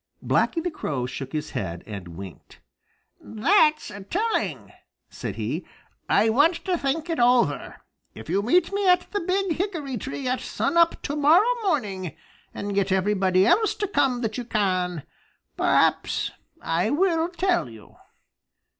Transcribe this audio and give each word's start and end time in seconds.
Blacky 0.25 0.63
the 0.63 0.71
Crow 0.71 1.05
shook 1.05 1.31
his 1.31 1.51
head 1.51 1.83
and 1.85 2.17
winked. 2.17 2.59
"That's 3.19 3.91
telling," 4.09 4.71
said 5.11 5.35
he. 5.35 5.63
"I 6.09 6.27
want 6.29 6.55
to 6.65 6.75
think 6.75 7.07
it 7.07 7.19
over. 7.19 7.75
If 8.15 8.27
you 8.27 8.41
meet 8.41 8.73
me 8.73 8.89
at 8.89 9.11
the 9.11 9.19
Big 9.19 9.57
Hickory 9.57 9.97
tree 9.97 10.27
at 10.27 10.41
sun 10.41 10.75
up 10.75 11.03
to 11.03 11.15
morrow 11.15 11.45
morning, 11.61 12.17
and 12.51 12.73
get 12.73 12.91
everybody 12.91 13.45
else 13.45 13.75
to 13.75 13.87
come 13.87 14.21
that 14.21 14.39
you 14.39 14.43
can, 14.45 15.03
perhaps 15.55 16.31
I 16.63 16.89
will 16.89 17.29
tell 17.29 17.69
you." 17.69 17.95